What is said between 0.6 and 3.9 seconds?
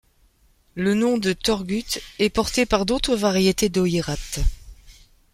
Le nom de torgut est porté par d'autres variétés